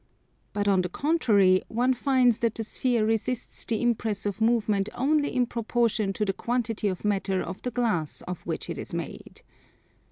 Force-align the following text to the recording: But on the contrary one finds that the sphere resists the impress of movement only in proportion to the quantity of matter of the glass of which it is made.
But 0.51 0.67
on 0.67 0.81
the 0.81 0.89
contrary 0.89 1.61
one 1.67 1.93
finds 1.93 2.39
that 2.39 2.55
the 2.55 2.63
sphere 2.63 3.05
resists 3.05 3.65
the 3.65 3.79
impress 3.83 4.25
of 4.25 4.41
movement 4.41 4.89
only 4.95 5.29
in 5.29 5.45
proportion 5.45 6.11
to 6.13 6.25
the 6.25 6.33
quantity 6.33 6.87
of 6.87 7.05
matter 7.05 7.43
of 7.43 7.61
the 7.61 7.69
glass 7.69 8.23
of 8.23 8.41
which 8.47 8.67
it 8.67 8.79
is 8.79 8.95
made. 8.95 9.43